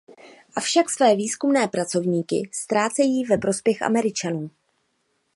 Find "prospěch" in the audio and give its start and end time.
3.37-3.81